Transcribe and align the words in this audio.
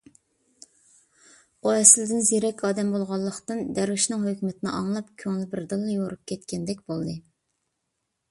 ئۇ 1.65 1.73
ئەسلىدىن 1.73 2.23
زېرەك 2.29 2.63
ئادەم 2.69 2.89
بولغانلىقتىن، 2.95 3.61
دەرۋىشنىڭ 3.79 4.25
ھۆكمىتىنى 4.29 4.73
ئاڭلاپ، 4.79 5.11
كۆڭلى 5.25 5.45
بىردىنلا 5.53 5.95
يورۇپ 5.99 6.27
كەتكەندەك 6.33 6.81
بولدى. 6.89 7.17